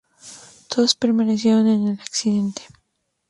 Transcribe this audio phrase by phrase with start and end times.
[0.67, 2.63] Todos perecieron en el accidente.